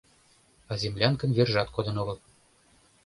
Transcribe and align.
А 0.71 0.73
землянкын 0.81 1.31
вержат 1.37 1.69
кодын 1.75 1.95
огыл; 2.01 2.17